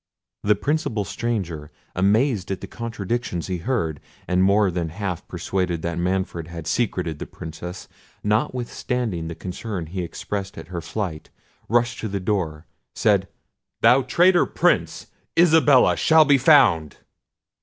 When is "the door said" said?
12.11-13.27